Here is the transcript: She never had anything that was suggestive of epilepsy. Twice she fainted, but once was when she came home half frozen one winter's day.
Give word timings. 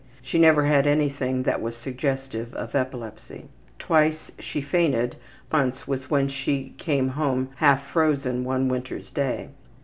She 0.23 0.39
never 0.39 0.63
had 0.65 0.87
anything 0.87 1.43
that 1.43 1.61
was 1.61 1.77
suggestive 1.77 2.55
of 2.55 2.73
epilepsy. 2.73 3.49
Twice 3.77 4.31
she 4.39 4.59
fainted, 4.59 5.15
but 5.47 5.59
once 5.59 5.87
was 5.87 6.09
when 6.09 6.27
she 6.27 6.73
came 6.79 7.09
home 7.09 7.49
half 7.57 7.85
frozen 7.85 8.43
one 8.43 8.67
winter's 8.67 9.11
day. 9.11 9.49